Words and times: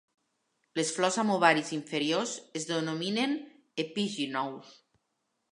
Les 0.79 0.89
flors 0.95 1.17
amb 1.23 1.33
ovaris 1.35 1.69
inferiors 1.77 2.33
es 2.61 2.67
denominen 2.71 3.39
epígynous. 3.85 4.77